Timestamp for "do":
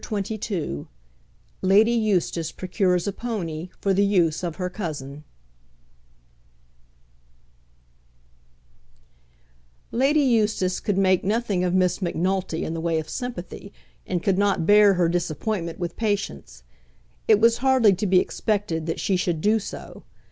19.39-19.59